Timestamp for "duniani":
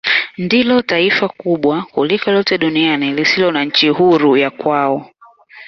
2.57-3.13